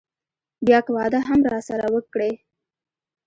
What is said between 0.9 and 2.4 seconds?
واده هم راسره وکړي.